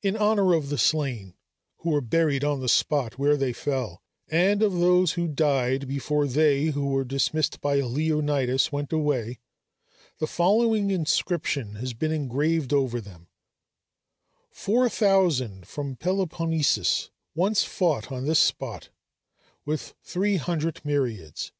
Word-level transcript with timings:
In 0.00 0.16
honor 0.16 0.54
of 0.54 0.68
the 0.68 0.78
slain, 0.78 1.34
who 1.78 1.90
were 1.90 2.00
buried 2.00 2.44
on 2.44 2.60
the 2.60 2.68
spot 2.68 3.18
where 3.18 3.36
they 3.36 3.52
fell, 3.52 4.00
and 4.28 4.62
of 4.62 4.74
those 4.74 5.14
who 5.14 5.26
died 5.26 5.88
before 5.88 6.28
they 6.28 6.66
who 6.66 6.86
were 6.86 7.02
dismissed 7.02 7.60
by 7.60 7.80
Leonidas 7.80 8.70
went 8.70 8.92
away, 8.92 9.40
the 10.18 10.28
following 10.28 10.92
inscription 10.92 11.74
has 11.82 11.94
been 11.94 12.12
engraved 12.12 12.72
over 12.72 13.00
them: 13.00 13.26
"Four 14.52 14.88
thousand 14.88 15.66
from 15.66 15.96
Peloponnesus 15.96 17.10
once 17.34 17.64
fought 17.64 18.12
on 18.12 18.26
this 18.26 18.38
spot 18.38 18.90
with 19.64 19.94
three 20.04 20.36
hundred 20.36 20.80
myriads! 20.84 21.50